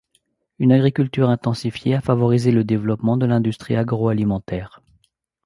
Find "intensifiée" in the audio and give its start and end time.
1.29-1.93